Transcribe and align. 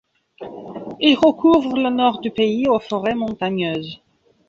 Il 0.99 1.15
recouvre 1.15 1.77
le 1.77 1.91
nord 1.91 2.21
du 2.21 2.31
pays 2.31 2.67
aux 2.67 2.79
forêts 2.79 3.13
montagneuses. 3.13 4.01